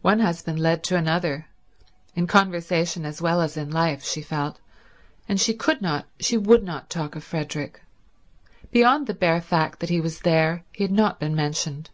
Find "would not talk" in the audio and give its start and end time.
6.36-7.16